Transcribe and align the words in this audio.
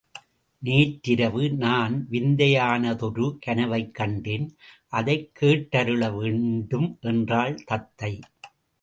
நேற்றிரவு 0.61 1.49
நான் 1.55 2.07
விந்தையானதொரு 2.11 3.37
கனவைக் 3.39 3.93
கண்டேன் 3.93 4.47
அதைக் 4.87 5.31
கேட்டருள 5.41 6.17
வேண்டும் 6.17 6.97
என்றாள் 7.01 7.63
தத்தை. 7.63 8.19